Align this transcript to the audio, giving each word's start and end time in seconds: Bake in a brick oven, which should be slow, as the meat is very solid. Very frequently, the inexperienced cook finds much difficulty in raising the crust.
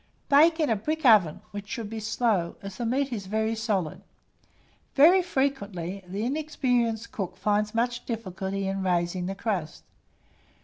Bake 0.29 0.59
in 0.59 0.71
a 0.71 0.75
brick 0.75 1.05
oven, 1.05 1.41
which 1.51 1.67
should 1.69 1.87
be 1.87 1.99
slow, 1.99 2.55
as 2.63 2.77
the 2.77 2.87
meat 2.87 3.13
is 3.13 3.27
very 3.27 3.53
solid. 3.53 4.01
Very 4.95 5.21
frequently, 5.21 6.03
the 6.07 6.25
inexperienced 6.25 7.11
cook 7.11 7.37
finds 7.37 7.75
much 7.75 8.03
difficulty 8.07 8.67
in 8.67 8.81
raising 8.81 9.27
the 9.27 9.35
crust. 9.35 9.83